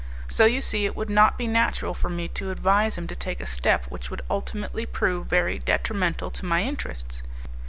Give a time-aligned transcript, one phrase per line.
[0.27, 3.39] So you see it would not be natural for me to advise him to take
[3.39, 7.21] a step which would ultimately prove very detrimental to my interests.